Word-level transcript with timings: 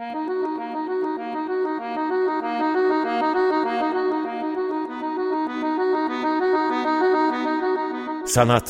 Sanat 0.00 0.12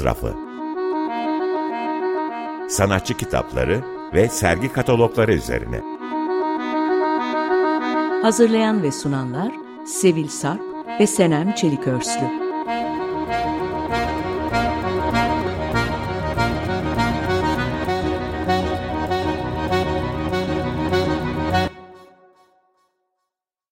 Rafı 0.05 0.35
Sanatçı 2.69 3.17
kitapları 3.17 3.81
ve 4.15 4.29
sergi 4.29 4.73
katalogları 4.73 5.35
üzerine. 5.35 5.81
Hazırlayan 8.23 8.83
ve 8.83 8.93
sunanlar 8.93 9.53
Sevil 9.87 10.29
Sarp 10.29 10.63
ve 11.01 11.07
Senem 11.07 11.55
Çelikörslü. 11.55 12.40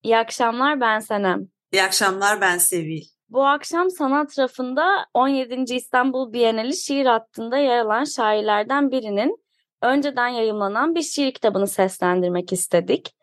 İyi 0.08 0.18
akşamlar 0.18 0.80
ben 0.80 0.98
Senem. 0.98 1.48
İyi 1.72 1.82
akşamlar 1.82 2.40
ben 2.40 2.58
Sevil. 2.58 3.02
Bu 3.28 3.46
akşam 3.46 3.90
sanat 3.90 4.38
rafında 4.38 5.06
17. 5.14 5.74
İstanbul 5.74 6.32
Bienali 6.32 6.76
şiir 6.76 7.06
hattında 7.06 7.58
yer 7.58 7.78
alan 7.78 8.04
şairlerden 8.04 8.90
birinin 8.90 9.44
önceden 9.82 10.28
yayımlanan 10.28 10.94
bir 10.94 11.02
şiir 11.02 11.32
kitabını 11.32 11.66
seslendirmek 11.66 12.52
istedik. 12.52 13.14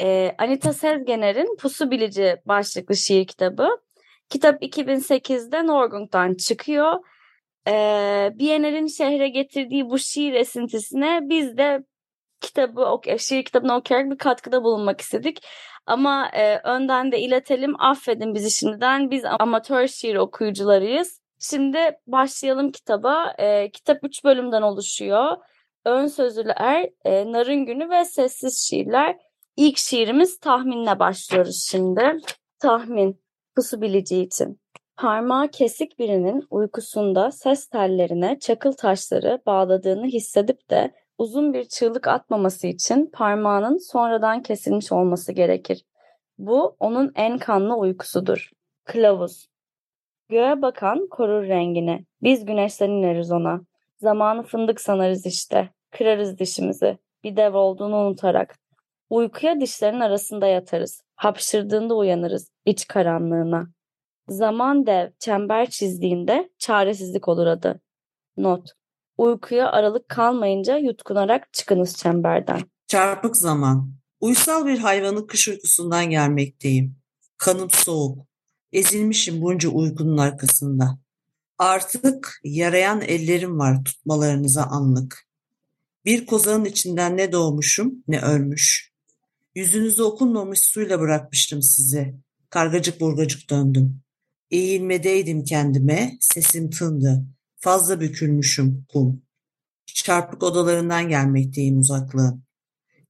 Ee, 0.00 0.34
Anita 0.38 0.72
Sezgener'in 0.72 1.56
Pusu 1.56 1.90
Bilici 1.90 2.36
başlıklı 2.46 2.96
şiir 2.96 3.26
kitabı. 3.26 3.68
Kitap 4.28 4.62
2008'de 4.62 5.66
Norgung'dan 5.66 6.34
çıkıyor. 6.34 6.92
Ee, 7.68 8.32
Bienal'in 8.34 8.86
şehre 8.86 9.28
getirdiği 9.28 9.90
bu 9.90 9.98
şiir 9.98 10.32
esintisine 10.32 11.20
biz 11.22 11.56
de 11.56 11.84
kitabı, 12.42 13.00
şiir 13.18 13.44
kitabını 13.44 13.76
okuyarak 13.76 14.10
bir 14.10 14.18
katkıda 14.18 14.64
bulunmak 14.64 15.00
istedik. 15.00 15.46
Ama 15.86 16.28
e, 16.28 16.58
önden 16.58 17.12
de 17.12 17.20
iletelim. 17.20 17.80
Affedin 17.80 18.34
bizi 18.34 18.50
şimdiden. 18.50 19.10
Biz 19.10 19.24
amatör 19.24 19.86
şiir 19.86 20.16
okuyucularıyız. 20.16 21.20
Şimdi 21.40 21.78
başlayalım 22.06 22.72
kitaba. 22.72 23.34
E, 23.38 23.70
kitap 23.70 23.98
üç 24.02 24.24
bölümden 24.24 24.62
oluşuyor. 24.62 25.36
Ön 25.84 26.06
sözlüler, 26.06 26.90
e, 27.04 27.32
narın 27.32 27.66
günü 27.66 27.90
ve 27.90 28.04
sessiz 28.04 28.68
şiirler. 28.68 29.18
İlk 29.56 29.78
şiirimiz 29.78 30.38
tahminle 30.38 30.98
başlıyoruz 30.98 31.66
şimdi. 31.70 32.16
Tahmin, 32.58 33.22
pusu 33.56 33.80
bilici 33.80 34.22
için. 34.22 34.60
Parmağı 34.96 35.48
kesik 35.48 35.98
birinin 35.98 36.46
uykusunda 36.50 37.30
ses 37.30 37.68
tellerine 37.68 38.38
çakıl 38.38 38.72
taşları 38.72 39.42
bağladığını 39.46 40.06
hissedip 40.06 40.70
de 40.70 40.92
uzun 41.22 41.54
bir 41.54 41.64
çığlık 41.64 42.08
atmaması 42.08 42.66
için 42.66 43.10
parmağının 43.12 43.78
sonradan 43.78 44.42
kesilmiş 44.42 44.92
olması 44.92 45.32
gerekir. 45.32 45.84
Bu 46.38 46.76
onun 46.80 47.12
en 47.14 47.38
kanlı 47.38 47.76
uykusudur. 47.76 48.50
Kılavuz 48.84 49.46
Göğe 50.28 50.62
bakan 50.62 51.08
korur 51.08 51.42
rengini. 51.42 52.04
Biz 52.22 52.44
güneşten 52.44 52.90
ineriz 52.90 53.32
ona. 53.32 53.60
Zamanı 53.98 54.42
fındık 54.42 54.80
sanarız 54.80 55.26
işte. 55.26 55.70
Kırarız 55.90 56.38
dişimizi. 56.38 56.98
Bir 57.24 57.36
dev 57.36 57.54
olduğunu 57.54 57.96
unutarak. 57.96 58.58
Uykuya 59.10 59.60
dişlerin 59.60 60.00
arasında 60.00 60.46
yatarız. 60.46 61.02
Hapşırdığında 61.16 61.94
uyanırız 61.94 62.50
iç 62.64 62.86
karanlığına. 62.86 63.66
Zaman 64.28 64.86
dev 64.86 65.10
çember 65.18 65.70
çizdiğinde 65.70 66.50
çaresizlik 66.58 67.28
olur 67.28 67.46
adı. 67.46 67.80
Not 68.36 68.81
Uykuya 69.22 69.72
aralık 69.72 70.08
kalmayınca 70.08 70.78
yutkunarak 70.78 71.52
çıkınız 71.52 71.96
çemberden. 71.96 72.60
Çarpık 72.86 73.36
zaman. 73.36 73.92
Uysal 74.20 74.66
bir 74.66 74.78
hayvanın 74.78 75.26
kış 75.26 75.48
uykusundan 75.48 76.10
gelmekteyim. 76.10 76.96
Kanım 77.38 77.70
soğuk. 77.70 78.26
Ezilmişim 78.72 79.42
bunca 79.42 79.68
uykunun 79.68 80.18
arkasında. 80.18 80.98
Artık 81.58 82.40
yarayan 82.44 83.00
ellerim 83.00 83.58
var 83.58 83.84
tutmalarınıza 83.84 84.62
anlık. 84.62 85.26
Bir 86.04 86.26
kozanın 86.26 86.64
içinden 86.64 87.16
ne 87.16 87.32
doğmuşum 87.32 88.04
ne 88.08 88.20
ölmüş. 88.20 88.92
Yüzünüzde 89.54 90.02
okunmamış 90.02 90.60
suyla 90.60 91.00
bırakmıştım 91.00 91.62
sizi. 91.62 92.14
Kargacık 92.50 93.00
burgacık 93.00 93.50
döndüm. 93.50 94.00
Eğilmedeydim 94.50 95.44
kendime, 95.44 96.16
sesim 96.20 96.70
tındı. 96.70 97.24
Fazla 97.62 98.00
bükülmüşüm 98.00 98.86
kum. 98.92 99.22
Çarpık 99.86 100.42
odalarından 100.42 101.08
gelmekteyim 101.08 101.78
uzaklığın. 101.78 102.44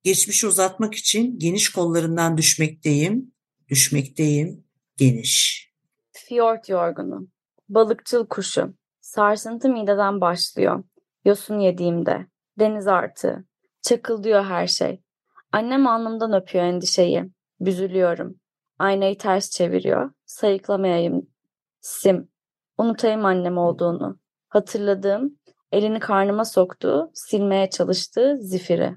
Geçmişi 0.03 0.47
uzatmak 0.47 0.95
için 0.95 1.39
geniş 1.39 1.73
kollarından 1.73 2.37
düşmekteyim, 2.37 3.35
düşmekteyim, 3.69 4.65
geniş. 4.97 5.67
Fiyort 6.11 6.69
yorgunu, 6.69 7.29
balıkçıl 7.69 8.27
kuşu, 8.27 8.75
sarsıntı 9.01 9.69
mideden 9.69 10.21
başlıyor. 10.21 10.85
Yosun 11.25 11.59
yediğimde, 11.59 12.27
deniz 12.59 12.87
artığı, 12.87 13.45
çakıldıyor 13.83 14.45
her 14.45 14.67
şey. 14.67 15.03
Annem 15.53 15.87
alnımdan 15.87 16.33
öpüyor 16.33 16.65
endişeyi, 16.65 17.31
büzülüyorum. 17.61 18.41
Aynayı 18.79 19.19
ters 19.19 19.51
çeviriyor, 19.51 20.11
sayıklamayayım, 20.27 21.27
sim, 21.81 22.29
unutayım 22.79 23.25
annem 23.25 23.59
olduğunu. 23.59 24.22
Hatırladığım, 24.53 25.39
elini 25.73 26.01
karnıma 26.01 26.45
soktuğu, 26.45 27.11
silmeye 27.15 27.71
çalıştığı 27.71 28.39
zifiri. 28.41 28.97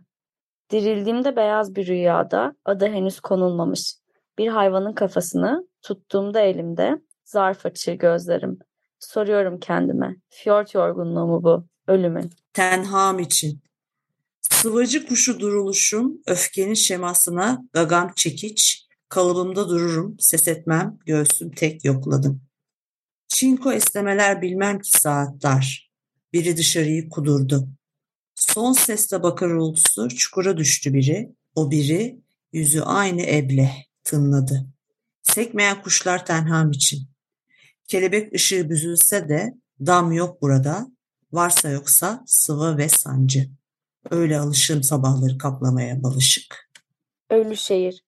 Dirildiğimde 0.72 1.36
beyaz 1.36 1.76
bir 1.76 1.88
rüyada, 1.88 2.56
adı 2.66 2.88
henüz 2.88 3.20
konulmamış. 3.20 3.96
Bir 4.38 4.48
hayvanın 4.48 4.94
kafasını, 4.94 5.68
tuttuğumda 5.82 6.40
elimde, 6.40 7.02
zarf 7.26 7.66
açır 7.66 7.94
gözlerim. 7.94 8.60
Soruyorum 9.00 9.60
kendime, 9.60 10.16
fiyort 10.30 10.74
yorgunluğu 10.74 11.28
mu 11.28 11.44
bu, 11.44 11.66
ölümün? 11.88 12.30
Tenham 12.54 13.20
için. 13.20 13.62
Sıvacı 14.42 15.08
kuşu 15.08 15.40
duruluşum, 15.40 16.22
öfkenin 16.28 16.74
şemasına 16.74 17.62
gagam 17.74 18.12
çekiç, 18.16 18.88
kalıbımda 19.10 19.70
dururum, 19.70 20.16
ses 20.20 20.48
etmem, 20.48 20.98
göğsüm 21.06 21.52
tek 21.52 21.86
yokladım. 21.86 22.42
Çinko 23.28 23.74
esnemeler 23.74 24.42
bilmem 24.42 24.80
ki 24.80 24.92
saatler. 24.92 25.92
Biri 26.34 26.58
dışarıyı 26.58 27.10
kudurdu. 27.10 27.70
Son 28.36 28.74
sesle 28.74 29.24
bakır 29.24 29.52
uğultusu 29.52 30.10
çukura 30.10 30.58
düştü 30.58 30.94
biri. 30.94 31.32
O 31.56 31.72
biri 31.72 32.20
yüzü 32.54 32.82
aynı 32.82 33.22
eble 33.22 33.72
tınladı. 34.04 34.68
Sekmeyen 35.24 35.82
kuşlar 35.82 36.26
tenham 36.26 36.72
için. 36.72 37.08
Kelebek 37.88 38.34
ışığı 38.34 38.70
büzülse 38.70 39.30
de 39.30 39.54
dam 39.86 40.12
yok 40.12 40.42
burada. 40.42 40.88
Varsa 41.32 41.70
yoksa 41.70 42.24
sıvı 42.26 42.78
ve 42.78 42.90
sancı. 42.90 43.50
Öyle 44.10 44.40
alışım 44.40 44.84
sabahları 44.84 45.38
kaplamaya 45.38 46.04
balışık. 46.04 46.70
Ölü 47.30 47.58
şehir. 47.58 48.05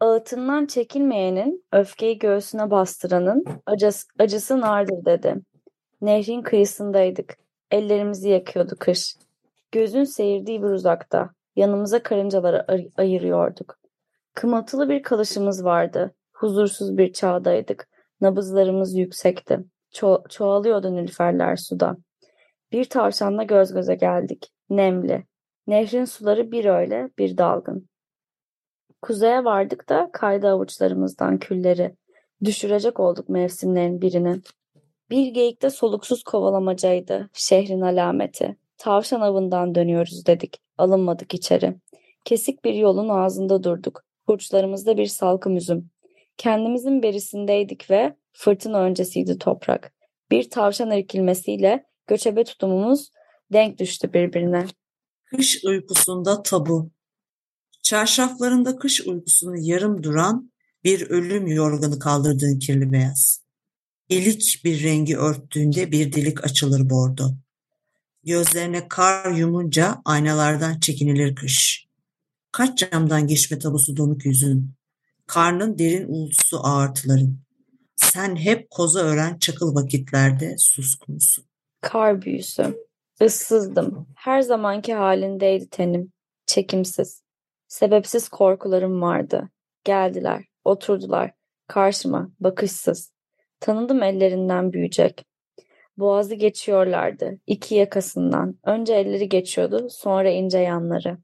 Ağıtından 0.00 0.66
çekilmeyenin, 0.66 1.64
öfkeyi 1.72 2.18
göğsüne 2.18 2.70
bastıranın 2.70 3.44
acısı, 3.66 4.06
acısı 4.18 4.60
nardır 4.60 5.04
dedi. 5.04 5.36
Nehrin 6.00 6.42
kıyısındaydık. 6.42 7.36
Ellerimizi 7.70 8.28
yakıyordu 8.28 8.76
kış. 8.78 9.16
Gözün 9.72 10.04
seyirdiği 10.04 10.62
bir 10.62 10.68
uzakta. 10.68 11.30
Yanımıza 11.56 12.02
karıncaları 12.02 12.64
ay- 12.68 12.90
ayırıyorduk. 12.96 13.78
Kımıltılı 14.34 14.88
bir 14.88 15.02
kalışımız 15.02 15.64
vardı. 15.64 16.14
Huzursuz 16.32 16.98
bir 16.98 17.12
çağdaydık. 17.12 17.88
Nabızlarımız 18.20 18.96
yüksekti. 18.96 19.58
Ço- 19.92 20.28
çoğalıyordu 20.28 20.94
nilüferler 20.94 21.56
suda. 21.56 21.96
Bir 22.72 22.84
tavşanla 22.84 23.42
göz 23.42 23.74
göze 23.74 23.94
geldik. 23.94 24.52
Nemli. 24.70 25.24
Nehrin 25.66 26.04
suları 26.04 26.52
bir 26.52 26.64
öyle 26.64 27.10
bir 27.18 27.38
dalgın. 27.38 27.89
Kuzeye 29.02 29.44
vardık 29.44 29.88
da 29.88 30.10
kaydı 30.12 30.48
avuçlarımızdan 30.48 31.38
külleri. 31.38 31.96
Düşürecek 32.44 33.00
olduk 33.00 33.28
mevsimlerin 33.28 34.02
birini. 34.02 34.40
Bir 35.10 35.26
geyikte 35.26 35.70
soluksuz 35.70 36.22
kovalamacaydı 36.22 37.30
şehrin 37.32 37.80
alameti. 37.80 38.56
Tavşan 38.76 39.20
avından 39.20 39.74
dönüyoruz 39.74 40.26
dedik. 40.26 40.60
Alınmadık 40.78 41.34
içeri. 41.34 41.76
Kesik 42.24 42.64
bir 42.64 42.74
yolun 42.74 43.08
ağzında 43.08 43.64
durduk. 43.64 44.04
Hurçlarımızda 44.26 44.96
bir 44.96 45.06
salkım 45.06 45.56
üzüm. 45.56 45.90
Kendimizin 46.36 47.02
berisindeydik 47.02 47.90
ve 47.90 48.16
fırtına 48.32 48.80
öncesiydi 48.80 49.38
toprak. 49.38 49.92
Bir 50.30 50.50
tavşan 50.50 50.90
irkilmesiyle 50.90 51.84
göçebe 52.06 52.44
tutumumuz 52.44 53.10
denk 53.52 53.78
düştü 53.78 54.12
birbirine. 54.12 54.66
Kış 55.24 55.64
uykusunda 55.64 56.42
tabu. 56.42 56.90
Çarşaflarında 57.90 58.76
kış 58.76 59.00
uykusunu 59.06 59.56
yarım 59.58 60.02
duran 60.02 60.52
bir 60.84 61.10
ölüm 61.10 61.46
yorganı 61.46 61.98
kaldırdığın 61.98 62.58
kirli 62.58 62.92
beyaz. 62.92 63.44
İlik 64.08 64.60
bir 64.64 64.82
rengi 64.82 65.18
örttüğünde 65.18 65.92
bir 65.92 66.12
delik 66.12 66.44
açılır 66.44 66.90
bordo. 66.90 67.22
Gözlerine 68.24 68.88
kar 68.88 69.30
yumunca 69.30 70.02
aynalardan 70.04 70.80
çekinilir 70.80 71.34
kış. 71.34 71.86
Kaç 72.52 72.78
camdan 72.78 73.26
geçme 73.26 73.58
tabusu 73.58 73.96
donuk 73.96 74.24
yüzün. 74.24 74.74
Karnın 75.26 75.78
derin 75.78 76.06
uğultusu 76.08 76.66
ağırtıların. 76.66 77.38
Sen 77.96 78.36
hep 78.36 78.70
koza 78.70 79.00
ören 79.00 79.38
çakıl 79.38 79.74
vakitlerde 79.74 80.54
suskunsun. 80.58 81.44
Kar 81.80 82.22
büyüsü. 82.22 82.76
Issızdım. 83.20 84.06
Her 84.16 84.42
zamanki 84.42 84.94
halindeydi 84.94 85.68
tenim. 85.70 86.12
Çekimsiz. 86.46 87.22
Sebepsiz 87.70 88.28
korkularım 88.28 89.02
vardı. 89.02 89.50
Geldiler, 89.84 90.44
oturdular. 90.64 91.32
Karşıma, 91.66 92.30
bakışsız. 92.40 93.12
Tanıdım 93.60 94.02
ellerinden 94.02 94.72
büyüyecek. 94.72 95.24
Boğazı 95.96 96.34
geçiyorlardı. 96.34 97.38
iki 97.46 97.74
yakasından. 97.74 98.58
Önce 98.64 98.94
elleri 98.94 99.28
geçiyordu, 99.28 99.88
sonra 99.90 100.30
ince 100.30 100.58
yanları. 100.58 101.18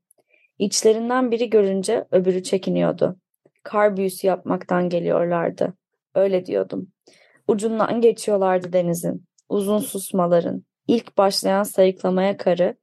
İçlerinden 0.59 1.31
biri 1.31 1.51
görünce 1.51 2.07
öbürü 2.11 2.43
çekiniyordu. 2.43 3.17
Kar 3.63 3.97
büyüsü 3.97 4.27
yapmaktan 4.27 4.89
geliyorlardı. 4.89 5.75
Öyle 6.15 6.47
diyordum. 6.47 6.89
Ucundan 7.49 8.01
geçiyorlardı 8.01 8.73
denizin. 8.73 9.25
Uzun 9.49 9.79
susmaların. 9.79 10.65
İlk 10.89 11.19
başlayan 11.19 11.63
sayıklamaya 11.63 12.37
karı. 12.37 12.77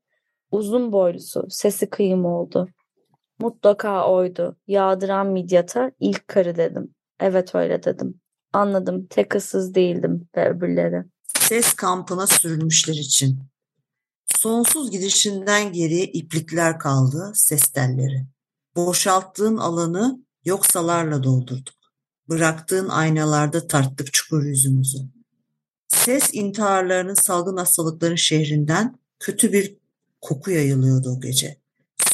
Uzun 0.51 0.91
boylusu. 0.91 1.45
Sesi 1.49 1.89
kıyım 1.89 2.25
oldu. 2.25 2.67
Mutlaka 3.39 4.07
oydu. 4.07 4.57
Yağdıran 4.67 5.27
midyata 5.27 5.91
ilk 5.99 6.27
karı 6.27 6.55
dedim. 6.55 6.95
Evet 7.19 7.55
öyle 7.55 7.83
dedim. 7.83 8.21
Anladım. 8.53 9.07
Tek 9.09 9.35
ıssız 9.35 9.75
değildim 9.75 10.29
ve 10.37 10.49
öbürleri. 10.49 11.03
Ses 11.39 11.73
kampına 11.73 12.27
sürülmüşler 12.27 12.93
için. 12.93 13.39
Sonsuz 14.25 14.91
gidişinden 14.91 15.73
geriye 15.73 16.05
iplikler 16.05 16.79
kaldı, 16.79 17.31
ses 17.35 17.67
telleri. 17.67 18.25
Boşalttığın 18.75 19.57
alanı 19.57 20.19
yoksalarla 20.45 21.23
doldurduk. 21.23 21.75
Bıraktığın 22.29 22.89
aynalarda 22.89 23.67
tarttık 23.67 24.13
çukur 24.13 24.43
yüzümüzü. 24.43 24.97
Ses 25.87 26.29
intiharlarının 26.33 27.13
salgın 27.13 27.57
hastalıkların 27.57 28.15
şehrinden 28.15 28.99
kötü 29.19 29.53
bir 29.53 29.77
koku 30.21 30.51
yayılıyordu 30.51 31.09
o 31.09 31.21
gece. 31.21 31.62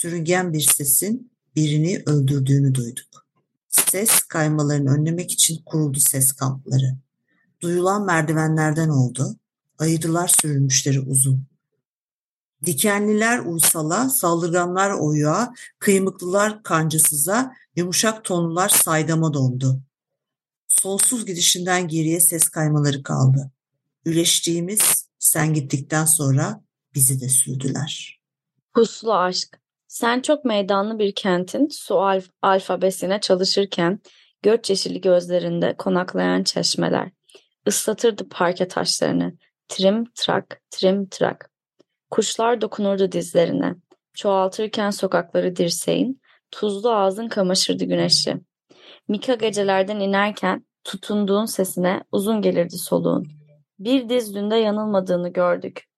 Sürüngen 0.01 0.53
bir 0.53 0.61
sesin 0.61 1.31
birini 1.55 2.03
öldürdüğünü 2.05 2.75
duyduk. 2.75 3.25
Ses 3.69 4.19
kaymalarını 4.19 4.91
önlemek 4.93 5.31
için 5.31 5.61
kuruldu 5.65 5.99
ses 5.99 6.31
kampları. 6.31 6.97
Duyulan 7.61 8.05
merdivenlerden 8.05 8.89
oldu. 8.89 9.35
Ayırılar 9.79 10.27
sürülmüşleri 10.27 10.99
uzun. 10.99 11.45
Dikenliler 12.65 13.39
uysala, 13.39 14.09
saldırganlar 14.09 14.91
oyuğa, 14.91 15.53
kıymıklılar 15.79 16.63
kancasıza, 16.63 17.55
yumuşak 17.75 18.23
tonlular 18.23 18.69
saydama 18.69 19.33
dondu. 19.33 19.81
Sonsuz 20.67 21.25
gidişinden 21.25 21.87
geriye 21.87 22.19
ses 22.19 22.49
kaymaları 22.49 23.03
kaldı. 23.03 23.51
Üleştiğimiz 24.05 25.07
sen 25.19 25.53
gittikten 25.53 26.05
sonra 26.05 26.63
bizi 26.95 27.21
de 27.21 27.29
sürdüler. 27.29 28.21
Puslu 28.73 29.13
aşk. 29.13 29.59
Sen 29.89 30.21
çok 30.21 30.45
meydanlı 30.45 30.99
bir 30.99 31.15
kentin 31.15 31.67
su 31.71 31.93
alf- 31.93 32.29
alfabesine 32.41 33.19
çalışırken 33.19 33.99
göç 34.41 34.69
yeşili 34.69 35.01
gözlerinde 35.01 35.75
konaklayan 35.77 36.43
çeşmeler. 36.43 37.11
ıslatırdı 37.67 38.29
parke 38.29 38.67
taşlarını. 38.67 39.33
Trim 39.67 40.05
trak, 40.15 40.61
trim 40.71 41.09
trak. 41.09 41.51
Kuşlar 42.11 42.61
dokunurdu 42.61 43.11
dizlerine. 43.11 43.75
Çoğaltırken 44.13 44.89
sokakları 44.89 45.55
dirseğin, 45.55 46.21
tuzlu 46.51 46.91
ağzın 46.91 47.27
kamaşırdı 47.27 47.85
güneşi. 47.85 48.37
Mika 49.07 49.35
gecelerden 49.35 49.99
inerken 49.99 50.65
tutunduğun 50.83 51.45
sesine 51.45 52.03
uzun 52.11 52.41
gelirdi 52.41 52.77
soluğun. 52.77 53.27
Bir 53.79 54.09
diz 54.09 54.35
dünde 54.35 54.55
yanılmadığını 54.55 55.29
gördük. 55.29 55.88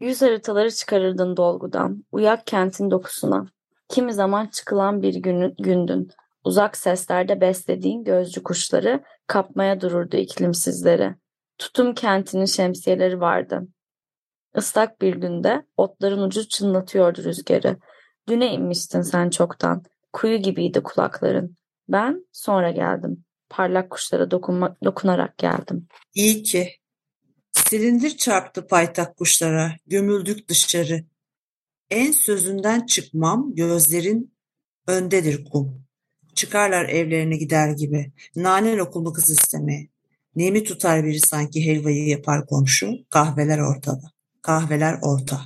Yüz 0.00 0.22
haritaları 0.22 0.70
çıkarırdın 0.70 1.36
dolgudan, 1.36 2.04
uyak 2.12 2.46
kentin 2.46 2.90
dokusuna. 2.90 3.46
Kimi 3.88 4.14
zaman 4.14 4.46
çıkılan 4.46 5.02
bir 5.02 5.14
gün, 5.14 5.54
gündün. 5.58 6.10
Uzak 6.44 6.76
seslerde 6.76 7.40
beslediğin 7.40 8.04
gözcü 8.04 8.42
kuşları 8.42 9.02
kapmaya 9.26 9.80
dururdu 9.80 10.16
iklimsizleri. 10.16 11.14
Tutum 11.58 11.94
kentinin 11.94 12.44
şemsiyeleri 12.44 13.20
vardı. 13.20 13.68
Islak 14.56 15.00
bir 15.00 15.14
günde 15.14 15.66
otların 15.76 16.22
ucu 16.22 16.48
çınlatıyordu 16.48 17.24
rüzgarı. 17.24 17.76
Düne 18.28 18.54
inmiştin 18.54 19.02
sen 19.02 19.30
çoktan. 19.30 19.82
Kuyu 20.12 20.36
gibiydi 20.36 20.82
kulakların. 20.82 21.56
Ben 21.88 22.26
sonra 22.32 22.70
geldim. 22.70 23.24
Parlak 23.48 23.90
kuşlara 23.90 24.30
dokunma, 24.30 24.76
dokunarak 24.84 25.38
geldim. 25.38 25.86
İyi 26.14 26.42
ki. 26.42 26.79
Silindir 27.70 28.16
çarptı 28.16 28.66
paytak 28.66 29.16
kuşlara, 29.16 29.76
gömüldük 29.86 30.48
dışarı. 30.48 31.04
En 31.90 32.12
sözünden 32.12 32.86
çıkmam, 32.86 33.54
gözlerin 33.54 34.34
öndedir 34.86 35.44
kum. 35.44 35.84
Çıkarlar 36.34 36.88
evlerine 36.88 37.36
gider 37.36 37.70
gibi, 37.70 38.12
nane 38.36 38.76
lokumu 38.76 39.12
kız 39.12 39.30
istemeye. 39.30 39.88
Nemi 40.36 40.64
tutar 40.64 41.04
biri 41.04 41.20
sanki 41.20 41.66
helvayı 41.66 42.08
yapar 42.08 42.46
komşu, 42.46 42.92
kahveler 43.10 43.58
ortada. 43.58 44.12
Kahveler 44.42 44.98
orta. 45.02 45.40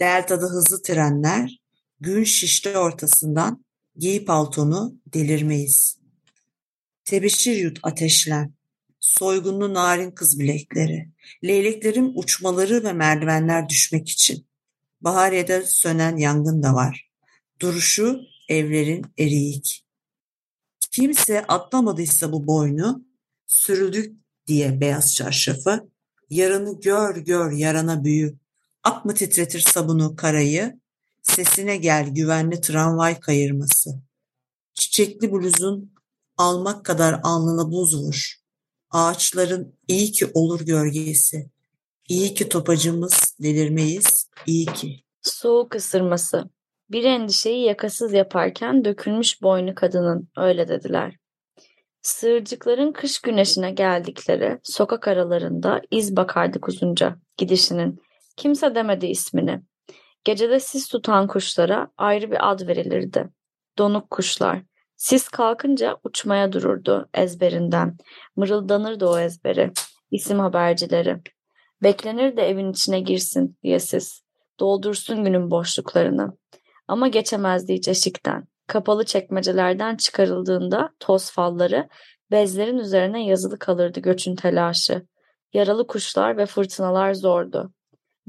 Delta'da 0.00 0.46
hızlı 0.46 0.82
trenler, 0.82 1.60
gün 2.00 2.24
şişti 2.24 2.78
ortasından, 2.78 3.64
giy 3.96 4.24
paltonu, 4.24 4.94
delirmeyiz. 5.06 5.98
Tebeşir 7.04 7.56
yut 7.56 7.78
ateşlen, 7.82 8.54
soygunlu 9.00 9.74
narin 9.74 10.10
kız 10.10 10.38
bilekleri, 10.38 11.08
leyleklerin 11.44 12.12
uçmaları 12.14 12.84
ve 12.84 12.92
merdivenler 12.92 13.68
düşmek 13.68 14.08
için. 14.08 14.46
Bahariye'de 15.00 15.62
sönen 15.66 16.16
yangın 16.16 16.62
da 16.62 16.74
var. 16.74 17.10
Duruşu 17.60 18.20
evlerin 18.48 19.06
eriyik. 19.18 19.86
Kimse 20.90 21.46
atlamadıysa 21.46 22.32
bu 22.32 22.46
boynu, 22.46 23.04
sürüldük 23.46 24.16
diye 24.46 24.80
beyaz 24.80 25.14
çarşafı, 25.14 25.88
yaranı 26.30 26.80
gör 26.80 27.16
gör 27.16 27.52
yarana 27.52 28.04
büyü, 28.04 28.38
ak 28.82 29.04
mı 29.04 29.14
titretir 29.14 29.60
sabunu 29.60 30.16
karayı, 30.16 30.80
sesine 31.22 31.76
gel 31.76 32.08
güvenli 32.08 32.60
tramvay 32.60 33.20
kayırması. 33.20 33.90
Çiçekli 34.74 35.32
bluzun 35.32 35.94
almak 36.36 36.84
kadar 36.84 37.20
alnına 37.22 37.70
buz 37.70 37.96
vur. 37.96 38.39
Ağaçların 38.90 39.74
iyi 39.88 40.12
ki 40.12 40.26
olur 40.34 40.60
gölgesi. 40.60 41.50
İyi 42.08 42.34
ki 42.34 42.48
topacımız 42.48 43.36
delirmeyiz, 43.42 44.30
iyi 44.46 44.66
ki. 44.66 45.00
Soğuk 45.22 45.74
ısırması. 45.74 46.50
Bir 46.90 47.04
endişeyi 47.04 47.64
yakasız 47.64 48.12
yaparken 48.12 48.84
dökülmüş 48.84 49.42
boynu 49.42 49.74
kadının, 49.74 50.28
öyle 50.36 50.68
dediler. 50.68 51.16
Sığırcıkların 52.02 52.92
kış 52.92 53.18
güneşine 53.18 53.70
geldikleri 53.70 54.58
sokak 54.62 55.08
aralarında 55.08 55.82
iz 55.90 56.16
bakardık 56.16 56.68
uzunca 56.68 57.16
gidişinin. 57.36 58.02
Kimse 58.36 58.74
demedi 58.74 59.06
ismini. 59.06 59.62
Gecede 60.24 60.60
sis 60.60 60.88
tutan 60.88 61.26
kuşlara 61.26 61.90
ayrı 61.96 62.30
bir 62.30 62.50
ad 62.50 62.66
verilirdi. 62.66 63.28
Donuk 63.78 64.10
kuşlar. 64.10 64.62
Sis 65.00 65.28
kalkınca 65.28 65.96
uçmaya 66.04 66.52
dururdu 66.52 67.08
ezberinden. 67.14 67.96
Mırıldanırdı 68.36 69.06
o 69.06 69.18
ezberi. 69.18 69.72
İsim 70.10 70.38
habercileri. 70.38 71.16
Beklenirdi 71.82 72.40
evin 72.40 72.72
içine 72.72 73.00
girsin 73.00 73.58
diye 73.62 73.80
sis. 73.80 74.22
Doldursun 74.58 75.24
günün 75.24 75.50
boşluklarını. 75.50 76.36
Ama 76.88 77.08
geçemezdi 77.08 77.74
hiç 77.74 77.88
eşikten. 77.88 78.44
Kapalı 78.66 79.04
çekmecelerden 79.04 79.96
çıkarıldığında 79.96 80.90
toz 80.98 81.30
falları 81.30 81.88
bezlerin 82.30 82.78
üzerine 82.78 83.26
yazılı 83.26 83.58
kalırdı 83.58 84.00
göçün 84.00 84.36
telaşı. 84.36 85.06
Yaralı 85.52 85.86
kuşlar 85.86 86.36
ve 86.36 86.46
fırtınalar 86.46 87.14
zordu. 87.14 87.72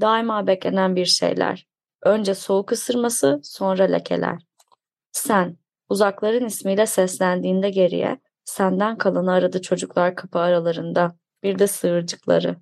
Daima 0.00 0.46
beklenen 0.46 0.96
bir 0.96 1.06
şeyler. 1.06 1.66
Önce 2.02 2.34
soğuk 2.34 2.72
ısırması, 2.72 3.40
sonra 3.42 3.84
lekeler. 3.84 4.38
Sen, 5.12 5.61
uzakların 5.92 6.46
ismiyle 6.46 6.86
seslendiğinde 6.86 7.70
geriye, 7.70 8.20
senden 8.44 8.98
kalanı 8.98 9.32
aradı 9.32 9.62
çocuklar 9.62 10.14
kapı 10.14 10.38
aralarında. 10.38 11.16
Bir 11.42 11.58
de 11.58 11.66
sığırcıkları. 11.66 12.56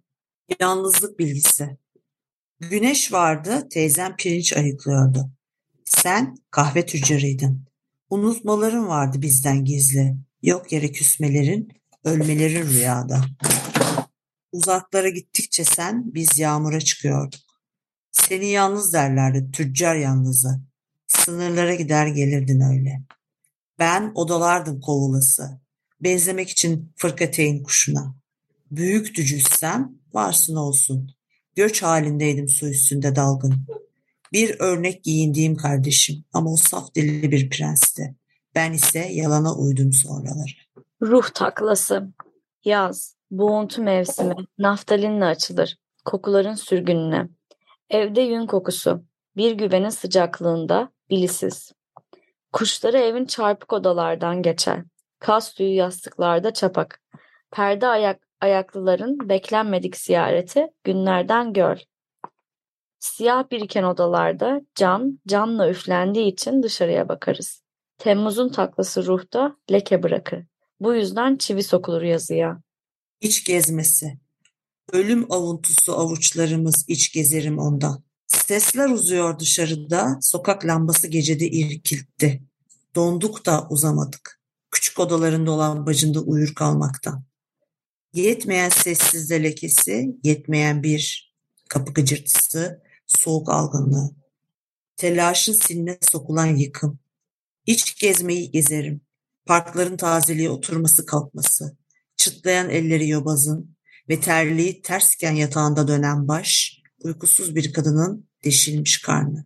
Yalnızlık 0.61 1.19
bilgisi. 1.19 1.79
Güneş 2.61 3.13
vardı, 3.13 3.69
teyzem 3.71 4.17
pirinç 4.17 4.57
ayıklıyordu. 4.57 5.31
Sen 5.85 6.37
kahve 6.51 6.87
tüccarıydın. 6.87 7.65
Unutmaların 8.11 8.89
vardı 8.89 9.23
bizden 9.23 9.65
gizli. 9.65 10.17
Yok 10.43 10.73
yere 10.73 10.93
küsmelerin, 10.93 11.69
ölmelerin 12.05 12.67
rüyada. 12.67 13.21
Uzaklara 14.53 15.09
gittikçe 15.09 15.65
sen, 15.65 16.15
biz 16.15 16.39
yağmura 16.39 16.81
çıkıyorduk. 16.81 17.41
Seni 18.11 18.47
yalnız 18.47 18.93
derlerdi, 18.93 19.51
tüccar 19.51 19.95
yalnızı. 19.95 20.61
Sınırlara 21.07 21.75
gider 21.75 22.07
gelirdin 22.07 22.61
öyle. 22.61 23.03
Ben 23.81 24.13
odalardım 24.15 24.81
kovulası. 24.81 25.43
Benzemek 26.01 26.51
için 26.51 26.93
fırkateyn 26.97 27.63
kuşuna. 27.63 28.15
Büyüktü 28.71 29.25
cüssem, 29.25 29.93
varsın 30.13 30.57
olsun. 30.57 31.11
Göç 31.57 31.83
halindeydim 31.83 32.49
su 32.49 32.69
üstünde 32.69 33.17
dalgın. 33.17 33.55
Bir 34.33 34.57
örnek 34.61 35.05
giyindiğim 35.05 35.57
kardeşim 35.57 36.25
ama 36.33 36.53
o 36.53 36.57
saf 36.57 36.95
dilli 36.95 37.31
bir 37.31 37.51
prensti. 37.51 38.15
Ben 38.55 38.73
ise 38.73 38.99
yalana 38.99 39.55
uydum 39.55 39.93
sonraları. 39.93 40.53
Ruh 41.03 41.31
taklası. 41.35 42.09
Yaz, 42.65 43.15
boğuntu 43.31 43.83
mevsimi, 43.83 44.35
naftalinle 44.59 45.25
açılır. 45.25 45.79
Kokuların 46.05 46.55
sürgününe. 46.55 47.29
Evde 47.91 48.21
yün 48.21 48.47
kokusu. 48.47 49.05
Bir 49.37 49.53
güvenin 49.53 49.89
sıcaklığında, 49.89 50.93
bilisiz. 51.11 51.73
Kuşları 52.53 52.99
evin 52.99 53.25
çarpık 53.25 53.73
odalardan 53.73 54.43
geçer. 54.43 54.85
Kas 55.19 55.55
tüyü 55.55 55.75
yastıklarda 55.75 56.53
çapak. 56.53 57.01
Perde 57.51 57.87
ayak, 57.87 58.27
ayaklıların 58.41 59.29
beklenmedik 59.29 59.97
ziyareti 59.97 60.67
günlerden 60.85 61.53
göl. 61.53 61.77
Siyah 62.99 63.51
biriken 63.51 63.83
odalarda 63.83 64.61
cam, 64.75 65.19
camla 65.29 65.71
üflendiği 65.71 66.33
için 66.33 66.63
dışarıya 66.63 67.09
bakarız. 67.09 67.63
Temmuz'un 67.99 68.49
taklası 68.49 69.07
ruhta 69.07 69.57
leke 69.73 70.03
bırakır. 70.03 70.45
Bu 70.81 70.95
yüzden 70.95 71.37
çivi 71.37 71.63
sokulur 71.63 72.03
yazıya. 72.03 72.61
İç 73.21 73.45
gezmesi. 73.45 74.19
Ölüm 74.93 75.33
avuntusu 75.33 75.93
avuçlarımız 75.93 76.85
iç 76.89 77.13
gezerim 77.13 77.59
ondan. 77.59 78.03
Sesler 78.31 78.89
uzuyor 78.89 79.39
dışarıda, 79.39 80.19
sokak 80.23 80.67
lambası 80.67 81.09
gecede 81.09 81.47
irkiltti. 81.47 82.43
Donduk 82.95 83.47
da 83.47 83.67
uzamadık. 83.71 84.41
Küçük 84.71 84.99
odalarında 84.99 85.51
olan 85.51 85.87
bacında 85.87 86.21
uyur 86.21 86.55
kalmaktan. 86.55 87.25
Yetmeyen 88.13 88.69
sessizde 88.69 89.43
lekesi, 89.43 90.17
yetmeyen 90.25 90.83
bir 90.83 91.35
kapı 91.69 91.93
gıcırtısı, 91.93 92.83
soğuk 93.07 93.49
algınlığı. 93.49 94.11
Telaşın 94.97 95.53
siline 95.53 95.99
sokulan 96.01 96.57
yıkım. 96.57 96.99
İç 97.67 98.01
gezmeyi 98.01 98.51
gezerim. 98.51 99.01
Parkların 99.47 99.97
tazeliğe 99.97 100.51
oturması 100.51 101.07
kalkması. 101.07 101.77
Çıtlayan 102.17 102.71
elleri 102.71 103.09
yobazın 103.09 103.77
ve 104.09 104.21
terliği 104.21 104.83
tersken 104.83 105.33
yatağında 105.33 105.89
dönen 105.89 106.29
baş, 106.29 106.80
uykusuz 107.05 107.57
bir 107.57 107.73
kadının 107.73 108.29
deşilmiş 108.45 109.03
karnı. 109.03 109.45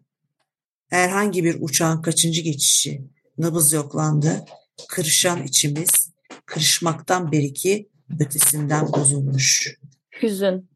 Herhangi 0.91 1.45
bir 1.45 1.57
uçağın 1.61 2.03
kaçıncı 2.03 2.43
geçişi, 2.43 3.05
nabız 3.39 3.73
yoklandı, 3.73 4.45
kırışan 4.89 5.43
içimiz, 5.43 6.13
kırışmaktan 6.47 7.33
beriki 7.33 7.89
ötesinden 8.21 8.93
bozulmuş. 8.93 9.79
Hüzün. 10.23 10.71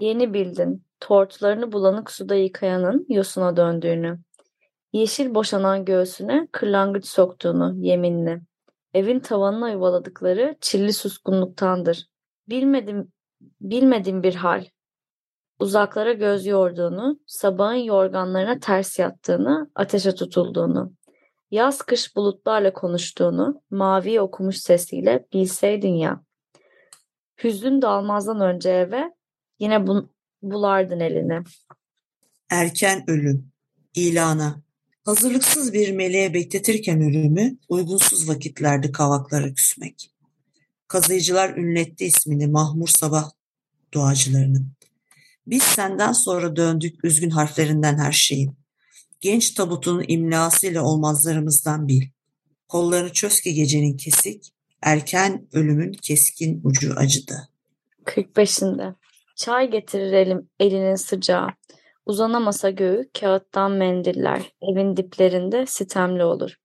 Yeni 0.00 0.34
bildin. 0.34 0.84
Tortlarını 1.00 1.72
bulanık 1.72 2.10
suda 2.10 2.34
yıkayanın 2.34 3.06
yosuna 3.08 3.56
döndüğünü. 3.56 4.18
Yeşil 4.92 5.34
boşanan 5.34 5.84
göğsüne 5.84 6.48
kırlangıç 6.52 7.06
soktuğunu 7.06 7.76
yeminli. 7.78 8.40
Evin 8.94 9.20
tavanına 9.20 9.70
yuvaladıkları 9.70 10.56
çilli 10.60 10.92
suskunluktandır. 10.92 12.06
Bilmedim, 12.48 13.12
bilmedim 13.60 14.22
bir 14.22 14.34
hal. 14.34 14.64
Uzaklara 15.60 16.12
göz 16.12 16.46
yorduğunu, 16.46 17.20
sabahın 17.26 17.74
yorganlarına 17.74 18.60
ters 18.60 18.98
yattığını, 18.98 19.70
ateşe 19.74 20.14
tutulduğunu. 20.14 20.92
Yaz 21.50 21.82
kış 21.82 22.16
bulutlarla 22.16 22.72
konuştuğunu, 22.72 23.62
mavi 23.70 24.20
okumuş 24.20 24.56
sesiyle 24.56 25.26
bilseydin 25.32 25.94
ya. 25.94 26.24
Hüzün 27.44 27.82
dalmazdan 27.82 28.40
önce 28.40 28.70
eve, 28.70 29.14
yine 29.58 29.86
bu, 29.86 30.08
bulardın 30.42 31.00
elini. 31.00 31.42
Erken 32.50 33.10
ölüm, 33.10 33.52
ilana. 33.94 34.62
Hazırlıksız 35.04 35.72
bir 35.72 35.92
meleğe 35.92 36.34
bekletirken 36.34 37.00
ölümü, 37.00 37.58
uygunsuz 37.68 38.28
vakitlerde 38.28 38.92
kavaklara 38.92 39.54
küsmek. 39.54 40.10
Kazıyıcılar 40.88 41.56
ünletti 41.56 42.04
ismini 42.04 42.46
Mahmur 42.46 42.88
Sabah 42.88 43.30
duacılarının. 43.94 44.79
Biz 45.50 45.62
senden 45.62 46.12
sonra 46.12 46.56
döndük 46.56 47.04
üzgün 47.04 47.30
harflerinden 47.30 47.98
her 47.98 48.12
şeyin. 48.12 48.58
Genç 49.20 49.50
tabutunun 49.50 50.04
imlasıyla 50.08 50.82
olmazlarımızdan 50.82 51.88
bil. 51.88 52.02
Kollarını 52.68 53.12
çöz 53.12 53.40
ki 53.40 53.54
gecenin 53.54 53.96
kesik, 53.96 54.52
erken 54.82 55.48
ölümün 55.52 55.92
keskin 55.92 56.60
ucu 56.64 56.94
acıdı. 56.96 57.48
45'inde. 58.04 58.94
Çay 59.36 59.70
getirir 59.70 60.12
elim, 60.12 60.48
elinin 60.60 60.94
sıcağı. 60.94 61.48
Uzanamasa 62.06 62.70
göğü 62.70 63.10
kağıttan 63.20 63.72
mendiller. 63.72 64.52
Evin 64.62 64.96
diplerinde 64.96 65.66
sitemli 65.66 66.24
olur. 66.24 66.56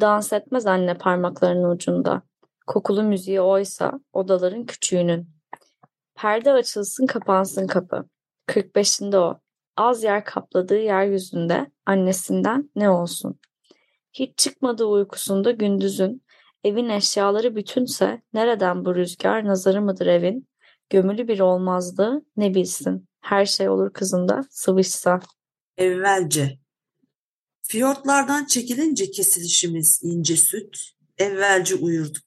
Dans 0.00 0.32
etmez 0.32 0.66
anne 0.66 0.94
parmaklarının 0.94 1.70
ucunda. 1.70 2.22
Kokulu 2.66 3.02
müziği 3.02 3.40
oysa 3.40 4.00
odaların 4.12 4.66
küçüğünün. 4.66 5.30
Perde 6.14 6.52
açılsın 6.52 7.06
kapansın 7.06 7.66
kapı. 7.66 8.04
45'inde 8.50 9.16
o. 9.16 9.40
Az 9.76 10.04
yer 10.04 10.24
kapladığı 10.24 10.78
yeryüzünde 10.78 11.70
annesinden 11.86 12.70
ne 12.76 12.90
olsun. 12.90 13.40
Hiç 14.12 14.38
çıkmadığı 14.38 14.84
uykusunda 14.84 15.50
gündüzün 15.50 16.22
evin 16.64 16.88
eşyaları 16.88 17.56
bütünse 17.56 18.22
nereden 18.32 18.84
bu 18.84 18.94
rüzgar 18.94 19.44
nazarı 19.44 19.82
mıdır 19.82 20.06
evin? 20.06 20.48
Gömülü 20.90 21.28
bir 21.28 21.40
olmazdı 21.40 22.22
ne 22.36 22.54
bilsin. 22.54 23.08
Her 23.20 23.46
şey 23.46 23.68
olur 23.68 23.92
kızında 23.92 24.44
sıvışsa. 24.50 25.20
Evvelce. 25.78 26.58
Fiyortlardan 27.62 28.44
çekilince 28.44 29.10
kesilişimiz 29.10 30.00
ince 30.02 30.36
süt, 30.36 30.78
evvelce 31.18 31.74
uyurduk. 31.74 32.24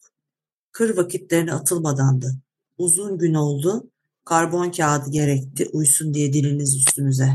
Kır 0.71 0.97
vakitlerine 0.97 1.53
atılmadandı. 1.53 2.35
Uzun 2.77 3.17
gün 3.17 3.33
oldu, 3.33 3.91
karbon 4.25 4.71
kağıdı 4.71 5.11
gerekti 5.11 5.69
uysun 5.73 6.13
diye 6.13 6.33
diliniz 6.33 6.75
üstümüze. 6.75 7.29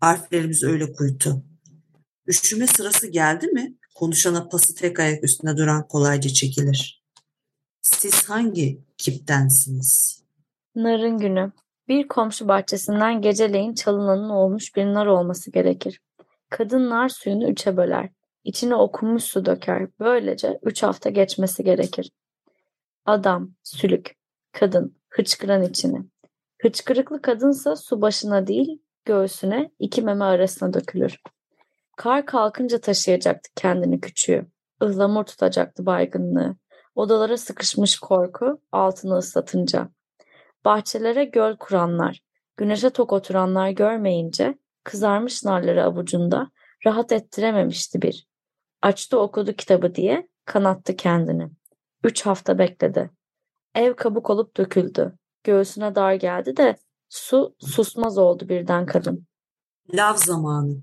Harflerimiz 0.00 0.62
öyle 0.62 0.92
kuytu. 0.92 1.44
Üşüme 2.26 2.66
sırası 2.66 3.06
geldi 3.06 3.46
mi, 3.46 3.74
konuşana 3.94 4.48
pası 4.48 4.74
tek 4.74 5.00
ayak 5.00 5.24
üstünde 5.24 5.56
duran 5.56 5.88
kolayca 5.88 6.30
çekilir. 6.30 7.02
Siz 7.82 8.28
hangi 8.28 8.80
kiptensiniz? 8.98 10.22
Narın 10.74 11.18
günü. 11.18 11.52
Bir 11.88 12.08
komşu 12.08 12.48
bahçesinden 12.48 13.22
geceleyin 13.22 13.74
çalınanın 13.74 14.28
olmuş 14.28 14.76
bir 14.76 14.84
nar 14.84 15.06
olması 15.06 15.50
gerekir. 15.50 16.00
Kadın 16.50 16.90
nar 16.90 17.08
suyunu 17.08 17.50
üçe 17.50 17.76
böler. 17.76 18.10
İçine 18.44 18.74
okunmuş 18.74 19.24
su 19.24 19.44
döker. 19.44 19.88
Böylece 20.00 20.58
üç 20.62 20.82
hafta 20.82 21.10
geçmesi 21.10 21.64
gerekir. 21.64 22.10
Adam, 23.04 23.54
sülük, 23.62 24.16
kadın, 24.52 24.96
hıçkıran 25.12 25.62
içini. 25.62 26.04
Hıçkırıklı 26.62 27.22
kadınsa 27.22 27.76
su 27.76 28.02
başına 28.02 28.46
değil, 28.46 28.82
göğsüne, 29.04 29.70
iki 29.78 30.02
meme 30.02 30.24
arasına 30.24 30.74
dökülür. 30.74 31.20
Kar 31.96 32.26
kalkınca 32.26 32.80
taşıyacaktı 32.80 33.50
kendini 33.56 34.00
küçüğü. 34.00 34.46
Ihlamur 34.82 35.24
tutacaktı 35.24 35.86
baygınlığı. 35.86 36.56
Odalara 36.94 37.36
sıkışmış 37.36 37.98
korku 37.98 38.60
altını 38.72 39.16
ıslatınca. 39.16 39.88
Bahçelere 40.64 41.24
göl 41.24 41.56
kuranlar, 41.56 42.20
güneşe 42.56 42.90
tok 42.90 43.12
oturanlar 43.12 43.70
görmeyince 43.70 44.58
kızarmış 44.84 45.44
narları 45.44 45.84
avucunda 45.84 46.50
rahat 46.86 47.12
ettirememişti 47.12 48.02
bir. 48.02 48.26
Açtı 48.82 49.20
okudu 49.20 49.52
kitabı 49.52 49.94
diye 49.94 50.28
kanattı 50.44 50.96
kendini. 50.96 51.50
Üç 52.04 52.26
hafta 52.26 52.58
bekledi. 52.58 53.10
Ev 53.74 53.94
kabuk 53.96 54.30
olup 54.30 54.56
döküldü. 54.56 55.18
Göğsüne 55.44 55.94
dar 55.94 56.14
geldi 56.14 56.56
de 56.56 56.76
su 57.08 57.56
susmaz 57.58 58.18
oldu 58.18 58.48
birden 58.48 58.86
kadın. 58.86 59.26
Lav 59.94 60.16
zamanı. 60.16 60.82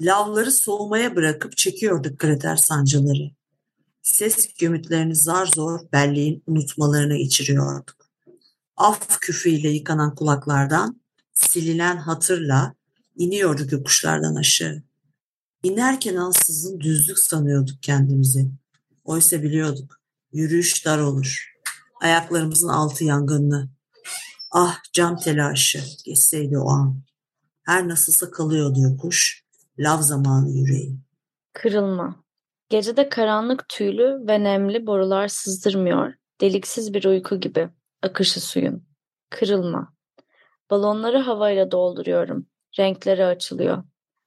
Lavları 0.00 0.52
soğumaya 0.52 1.16
bırakıp 1.16 1.56
çekiyorduk 1.56 2.18
kriter 2.18 2.56
sancıları. 2.56 3.30
Ses 4.02 4.54
gömütlerini 4.54 5.16
zar 5.16 5.46
zor 5.46 5.80
belleğin 5.92 6.42
unutmalarına 6.46 7.16
içiriyorduk. 7.16 7.96
Af 8.76 9.20
küfüyle 9.20 9.68
yıkanan 9.68 10.14
kulaklardan, 10.14 11.00
silinen 11.32 11.96
hatırla 11.96 12.74
iniyorduk 13.16 13.72
yokuşlardan 13.72 14.34
aşağı. 14.34 14.82
İnerken 15.62 16.16
ansızın 16.16 16.80
düzlük 16.80 17.18
sanıyorduk 17.18 17.82
kendimizi. 17.82 18.50
Oysa 19.04 19.42
biliyorduk, 19.42 20.00
yürüyüş 20.32 20.86
dar 20.86 20.98
olur. 20.98 21.53
Ayaklarımızın 22.04 22.68
altı 22.68 23.04
yangınlı. 23.04 23.68
Ah 24.50 24.78
cam 24.92 25.16
telaşı, 25.16 25.80
geçseydi 26.04 26.58
o 26.58 26.68
an. 26.68 27.02
Her 27.62 27.88
nasılsa 27.88 28.30
kalıyordu 28.30 28.80
yokuş. 28.80 29.44
lav 29.78 30.00
zamanı 30.00 30.50
yüreği. 30.50 30.98
Kırılma. 31.52 32.24
Gecede 32.68 33.08
karanlık 33.08 33.68
tüylü 33.68 34.26
ve 34.26 34.44
nemli 34.44 34.86
borular 34.86 35.28
sızdırmıyor. 35.28 36.14
Deliksiz 36.40 36.94
bir 36.94 37.04
uyku 37.04 37.40
gibi. 37.40 37.68
Akışı 38.02 38.40
suyun. 38.40 38.86
Kırılma. 39.30 39.92
Balonları 40.70 41.18
havayla 41.18 41.70
dolduruyorum. 41.70 42.46
Renkleri 42.78 43.24
açılıyor. 43.24 43.84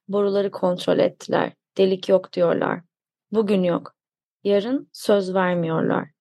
Boruları 0.08 0.52
kontrol 0.52 1.00
ettiler. 1.00 1.54
Delik 1.78 2.10
yok 2.10 2.34
diyorlar. 2.34 2.82
Bugün 3.32 3.64
yok. 3.64 3.96
Yarın 4.44 4.90
söz 4.94 5.34
vermiyorlar. 5.34 6.17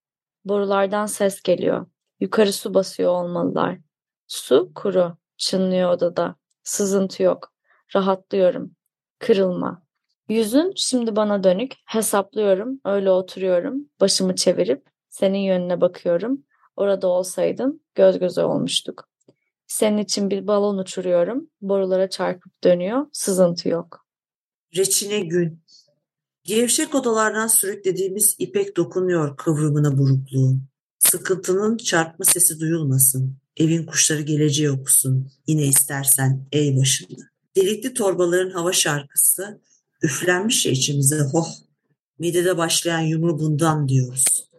Borulardan 0.47 1.07
ses 1.07 1.43
geliyor. 1.43 1.87
Yukarı 2.21 2.53
su 2.53 2.75
basıyor 2.75 3.11
olmalılar. 3.11 3.79
Su 4.27 4.73
kuru. 4.75 5.17
Çınlıyor 5.37 5.91
odada. 5.91 6.37
Sızıntı 6.63 7.23
yok. 7.23 7.53
Rahatlıyorum. 7.97 8.77
Kırılma. 9.19 9.83
Yüzün 10.29 10.73
şimdi 10.77 11.17
bana 11.17 11.45
dönük. 11.45 11.75
Hesaplıyorum. 11.87 12.81
Öyle 12.85 13.11
oturuyorum. 13.11 13.89
Başımı 14.01 14.35
çevirip 14.35 14.89
senin 15.09 15.39
yönüne 15.39 15.81
bakıyorum. 15.81 16.45
Orada 16.77 17.09
olsaydın 17.09 17.85
göz 17.95 18.19
göze 18.19 18.45
olmuştuk. 18.45 19.09
Senin 19.67 19.99
için 19.99 20.31
bir 20.31 20.47
balon 20.47 20.79
uçuruyorum. 20.79 21.51
Borulara 21.61 22.11
çarpıp 22.11 22.65
dönüyor. 22.65 23.07
Sızıntı 23.13 23.69
yok. 23.69 24.07
Reçine 24.77 25.21
gün. 25.21 25.63
Gevşek 26.47 26.95
odalardan 26.95 27.47
sürüklediğimiz 27.47 28.37
ipek 28.39 28.77
dokunuyor 28.77 29.37
kıvrımına 29.37 29.99
burukluğu. 29.99 30.57
Sıkıntının 30.99 31.77
çarpma 31.77 32.25
sesi 32.25 32.61
duyulmasın. 32.61 33.37
Evin 33.57 33.87
kuşları 33.87 34.23
geleceği 34.23 34.71
okusun. 34.71 35.31
Yine 35.47 35.67
istersen 35.67 36.47
ey 36.53 36.77
başında. 36.77 37.23
Delikli 37.57 37.95
torbaların 37.95 38.51
hava 38.51 38.73
şarkısı 38.73 39.61
üflenmiş 40.03 40.67
ya 40.67 40.73
içimize 40.73 41.19
hoh. 41.19 41.49
Midede 42.19 42.57
başlayan 42.57 43.01
yumru 43.01 43.39
bundan 43.39 43.89
diyoruz. 43.89 44.51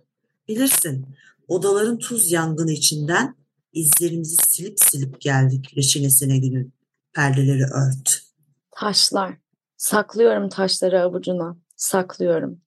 Bilirsin 0.47 1.05
odaların 1.47 1.97
tuz 1.97 2.31
yangını 2.31 2.71
içinden 2.71 3.35
izlerimizi 3.73 4.35
silip 4.47 4.79
silip 4.79 5.21
geldik 5.21 5.73
reçinesine 5.77 6.37
günün. 6.37 6.73
Perdeleri 7.13 7.63
ört. 7.63 8.21
Taşlar. 8.71 9.37
Saklıyorum 9.77 10.49
taşları 10.49 11.01
avucuna. 11.01 11.57
Saklıyorum. 11.77 12.61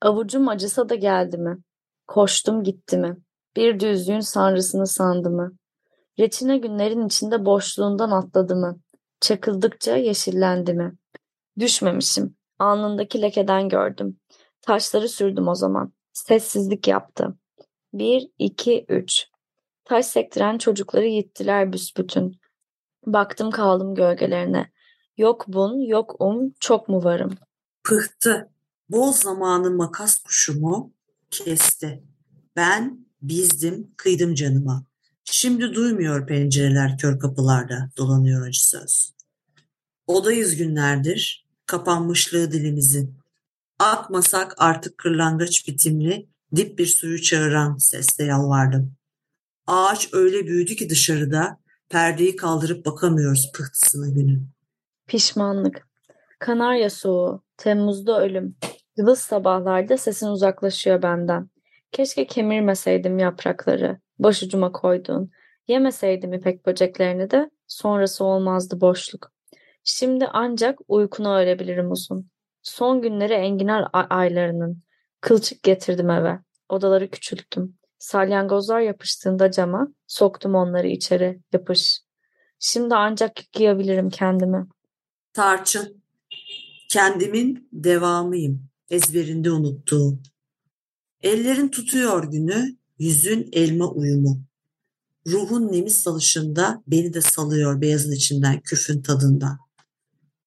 Avucum 0.00 0.48
acısa 0.48 0.88
da 0.88 0.94
geldi 0.94 1.38
mi? 1.38 1.58
Koştum 2.06 2.62
gitti 2.62 2.98
mi? 2.98 3.16
Bir 3.56 3.80
düzlüğün 3.80 4.20
sanrısını 4.20 4.86
sandı 4.86 5.30
mı? 5.30 5.56
Reçine 6.18 6.58
günlerin 6.58 7.06
içinde 7.06 7.44
boşluğundan 7.44 8.10
atladı 8.10 8.56
mı? 8.56 8.80
Çakıldıkça 9.20 9.96
yeşillendi 9.96 10.74
mi? 10.74 10.96
Düşmemişim. 11.58 12.36
Alnındaki 12.58 13.22
lekeden 13.22 13.68
gördüm. 13.68 14.20
Taşları 14.60 15.08
sürdüm 15.08 15.48
o 15.48 15.54
zaman. 15.54 15.92
Sessizlik 16.12 16.88
yaptı. 16.88 17.36
Bir, 17.92 18.28
iki, 18.38 18.84
üç. 18.88 19.26
Taş 19.84 20.06
sektiren 20.06 20.58
çocukları 20.58 21.06
yittiler 21.06 21.72
büsbütün. 21.72 22.40
Baktım 23.06 23.50
kaldım 23.50 23.94
gölgelerine. 23.94 24.72
Yok 25.16 25.48
bun, 25.48 25.80
yok 25.80 26.20
um, 26.20 26.52
çok 26.60 26.88
mu 26.88 27.04
varım? 27.04 27.34
Pıhtı. 27.84 28.51
Bol 28.92 29.12
zamanı 29.12 29.70
makas 29.70 30.18
kuşumu 30.18 30.92
kesti. 31.30 32.02
Ben 32.56 33.06
bizdim, 33.22 33.94
kıydım 33.96 34.34
canıma. 34.34 34.86
Şimdi 35.24 35.74
duymuyor 35.74 36.26
pencereler 36.26 36.98
kör 36.98 37.18
kapılarda 37.18 37.90
dolanıyor 37.96 38.46
acı 38.46 38.68
söz. 38.68 39.12
Odayız 40.06 40.56
günlerdir, 40.56 41.46
kapanmışlığı 41.66 42.52
dilimizin. 42.52 43.18
Akmasak 43.78 44.54
artık 44.58 44.98
kırlangıç 44.98 45.68
bitimli, 45.68 46.28
dip 46.56 46.78
bir 46.78 46.86
suyu 46.86 47.22
çağıran 47.22 47.76
sesle 47.76 48.24
yalvardım. 48.24 48.94
Ağaç 49.66 50.08
öyle 50.12 50.46
büyüdü 50.46 50.76
ki 50.76 50.90
dışarıda, 50.90 51.60
perdeyi 51.88 52.36
kaldırıp 52.36 52.86
bakamıyoruz 52.86 53.52
pıhtısına 53.54 54.08
günün. 54.08 54.48
Pişmanlık. 55.06 55.88
Kanarya 56.38 56.90
soğuğu. 56.90 57.42
Temmuzda 57.56 58.22
ölüm. 58.22 58.56
Yıldız 58.96 59.18
sabahlarda 59.18 59.96
sesin 59.96 60.26
uzaklaşıyor 60.26 61.02
benden. 61.02 61.48
Keşke 61.92 62.26
kemirmeseydim 62.26 63.18
yaprakları. 63.18 64.00
Başucuma 64.18 64.72
koyduğun. 64.72 65.30
Yemeseydim 65.68 66.32
ipek 66.32 66.66
böceklerini 66.66 67.30
de 67.30 67.50
sonrası 67.66 68.24
olmazdı 68.24 68.80
boşluk. 68.80 69.32
Şimdi 69.84 70.26
ancak 70.32 70.78
uykuna 70.88 71.38
ölebilirim 71.38 71.90
uzun. 71.90 72.30
Son 72.62 73.02
günleri 73.02 73.32
enginar 73.32 73.88
aylarının. 73.92 74.82
Kılçık 75.20 75.62
getirdim 75.62 76.10
eve. 76.10 76.38
Odaları 76.68 77.10
küçülttüm. 77.10 77.78
Salyangozlar 77.98 78.80
yapıştığında 78.80 79.50
cama 79.50 79.88
soktum 80.06 80.54
onları 80.54 80.86
içeri 80.86 81.40
yapış. 81.52 82.00
Şimdi 82.58 82.94
ancak 82.94 83.40
yıkayabilirim 83.42 84.10
kendimi. 84.10 84.66
Tarçın. 85.32 86.02
Kendimin 86.88 87.68
devamıyım. 87.72 88.71
Ezberinde 88.92 89.50
unuttuğum. 89.50 90.18
Ellerin 91.20 91.68
tutuyor 91.68 92.24
günü, 92.24 92.76
yüzün 92.98 93.48
elma 93.52 93.88
uyumu. 93.88 94.42
Ruhun 95.26 95.72
nemi 95.72 95.90
salışında 95.90 96.82
beni 96.86 97.14
de 97.14 97.20
salıyor 97.20 97.80
beyazın 97.80 98.12
içinden 98.12 98.60
küfün 98.60 99.02
tadında. 99.02 99.58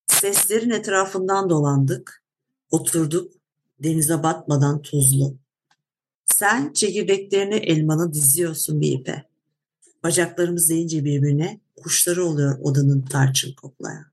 Seslerin 0.08 0.70
etrafından 0.70 1.50
dolandık, 1.50 2.24
oturduk 2.72 3.34
denize 3.80 4.24
batmadan 4.24 4.82
tuzlu. 4.82 5.38
Sen 6.26 6.74
çekirdeklerini 6.74 7.56
elmanı 7.56 8.14
diziyorsun 8.14 8.82
bir 8.82 8.92
ipe. 8.92 9.24
Bacaklarımız 10.04 10.70
değince 10.70 11.06
birbirine 11.06 11.62
kuşları 11.76 12.26
oluyor 12.26 12.60
odanın 12.62 13.02
tarçın 13.02 13.54
koklayan. 13.54 14.06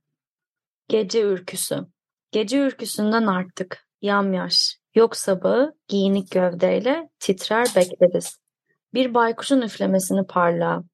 Gece 0.89 1.23
ürküsü. 1.23 1.87
Gece 2.31 2.59
ürküsünden 2.59 3.27
arttık. 3.27 3.92
Yamyaş. 4.03 4.79
Yok 4.95 5.17
sabahı 5.17 5.75
giyinik 5.89 6.31
gövdeyle 6.31 7.11
titrer 7.19 7.67
bekleriz. 7.77 8.39
Bir 8.95 9.15
baykuşun 9.15 9.61
üflemesini 9.61 10.27
parla. 10.27 10.85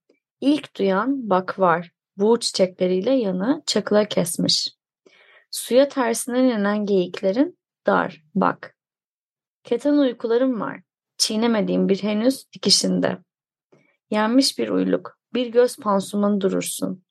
İlk 0.41 0.77
duyan 0.77 1.31
bak 1.31 1.59
var. 1.59 1.91
Buğu 2.17 2.41
çiçekleriyle 2.41 3.11
yanı 3.11 3.63
çakıla 3.67 4.05
kesmiş. 4.05 4.69
Suya 5.51 5.89
tersinden 5.89 6.45
inen 6.45 6.87
geyiklerin 6.87 7.59
dar 7.87 8.25
bak. 8.35 8.77
Keten 9.65 9.95
uykularım 9.95 10.61
var. 10.61 10.81
Çiğnemediğim 11.19 11.89
bir 11.89 12.03
henüz 12.03 12.53
dikişinde. 12.53 13.19
Yenmiş 14.11 14.59
bir 14.59 14.69
uyluk. 14.69 15.19
Bir 15.35 15.47
göz 15.47 15.77
pansumanı 15.77 16.41
durursun. 16.41 17.05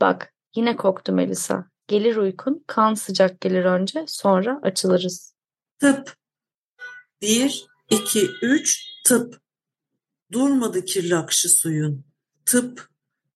Bak 0.00 0.34
yine 0.54 0.76
koktu 0.76 1.12
Melisa. 1.12 1.66
Gelir 1.88 2.16
uykun, 2.16 2.64
kan 2.66 2.94
sıcak 2.94 3.40
gelir 3.40 3.64
önce, 3.64 4.04
sonra 4.08 4.60
açılırız. 4.62 5.35
Tıp. 5.78 6.16
Bir, 7.22 7.66
iki, 7.90 8.30
üç, 8.42 8.84
tıp. 9.04 9.40
Durmadı 10.32 10.84
kirli 10.84 11.16
akışı 11.16 11.48
suyun. 11.48 12.04
Tıp. 12.46 12.88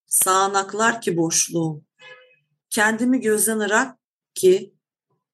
Sağanaklar 0.07 1.01
ki 1.01 1.17
boşluğum. 1.17 1.85
Kendimi 2.71 3.21
gözden 3.21 3.97
ki 4.35 4.75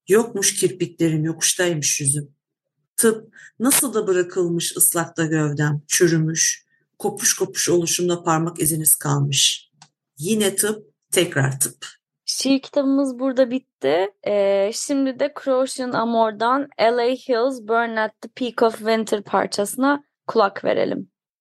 yokmuş 0.08 0.54
kirpiklerim, 0.54 1.24
yokuştaymış 1.24 2.00
yüzüm. 2.00 2.34
Tıp 2.96 3.34
nasıl 3.58 3.94
da 3.94 4.06
bırakılmış 4.06 4.76
ıslakta 4.76 5.26
gövdem, 5.26 5.82
çürümüş, 5.86 6.66
kopuş 6.98 7.36
kopuş 7.36 7.68
oluşumda 7.68 8.22
parmak 8.22 8.60
iziniz 8.60 8.96
kalmış. 8.96 9.70
Yine 10.18 10.56
tıp, 10.56 10.94
tekrar 11.10 11.60
tıp. 11.60 11.95
Şiir 12.28 12.60
kitabımız 12.60 13.18
burada 13.18 13.50
bitti. 13.50 14.14
Ee, 14.26 14.70
şimdi 14.74 15.18
de 15.18 15.34
Croatian 15.44 15.92
Amor'dan 15.92 16.68
LA 16.80 17.02
Hills 17.02 17.60
Burn 17.68 17.96
at 17.96 18.20
the 18.20 18.28
Peak 18.28 18.62
of 18.62 18.78
Winter 18.78 19.22
parçasına 19.22 20.04
kulak 20.26 20.64
verelim. 20.64 21.10